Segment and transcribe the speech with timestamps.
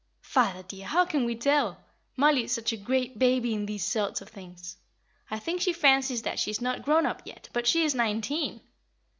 [0.23, 1.77] "Father, dear, how can we tell?
[2.17, 4.75] Mollie is such a great baby in these sort of things;
[5.29, 8.61] I think she fancies that she is not grown up yet, but she is nineteen.